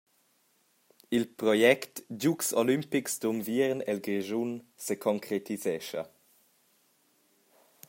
Il 1.15 1.27
project 1.31 2.03
«Giugs 2.21 2.47
olimpics 2.61 3.13
d’unviern 3.21 3.79
el 3.91 3.99
Grischun» 4.05 4.51
seconcretisescha. 4.87 6.03